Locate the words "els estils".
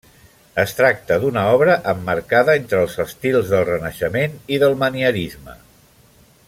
2.85-3.53